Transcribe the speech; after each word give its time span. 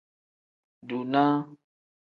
Dunaa. 0.87 1.37